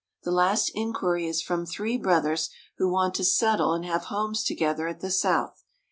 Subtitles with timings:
[0.23, 4.87] The last inquiry is from three brothers, who want to settle and have homes together
[4.87, 5.63] at the South.